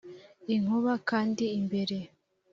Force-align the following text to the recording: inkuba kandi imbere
inkuba 0.55 0.93
kandi 1.09 1.43
imbere 1.59 1.97